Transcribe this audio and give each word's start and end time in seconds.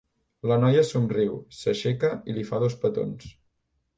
La 0.51 0.55
noia 0.61 0.85
somriu, 0.91 1.35
s'aixeca 1.59 2.11
i 2.33 2.37
li 2.37 2.47
fa 2.51 2.61
dos 2.65 2.79
petons. 2.87 3.31